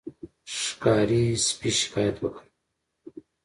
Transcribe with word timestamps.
ښکاري 0.65 1.23
سپي 1.45 1.69
شکایت 1.79 2.15
وکړ. 2.19 2.43